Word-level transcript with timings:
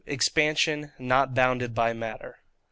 Expansion 0.07 0.93
not 0.97 1.35
bounded 1.35 1.75
by 1.75 1.93
Matter. 1.93 2.39